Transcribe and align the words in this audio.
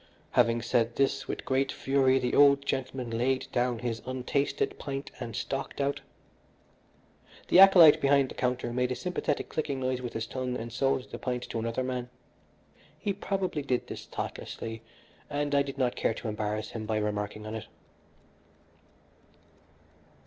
Having 0.31 0.63
said 0.63 0.95
this 0.95 1.27
with 1.27 1.45
great 1.45 1.71
fury, 1.71 2.17
the 2.17 2.33
old 2.35 2.65
gentleman 2.65 3.11
laid 3.19 3.45
down 3.51 3.77
his 3.77 4.01
untasted 4.07 4.79
pint 4.79 5.11
and 5.19 5.35
stalked 5.35 5.79
out. 5.79 6.01
The 7.49 7.59
acolyte 7.59 8.01
behind 8.01 8.29
the 8.29 8.33
counter 8.33 8.73
made 8.73 8.91
a 8.91 8.95
sympathetic 8.95 9.47
clicking 9.47 9.79
noise 9.79 10.01
with 10.01 10.13
his 10.13 10.25
tongue 10.25 10.57
and 10.57 10.73
sold 10.73 11.11
the 11.11 11.19
pint 11.19 11.43
to 11.51 11.59
another 11.59 11.83
man. 11.83 12.09
He 12.97 13.13
probably 13.13 13.61
did 13.61 13.85
this 13.85 14.07
thoughtlessly, 14.07 14.81
and 15.29 15.53
I 15.53 15.61
did 15.61 15.77
not 15.77 15.95
care 15.95 16.15
to 16.15 16.27
embarrass 16.27 16.71
him 16.71 16.87
by 16.87 16.97
remarking 16.97 17.45
on 17.45 17.53
it. 17.53 17.67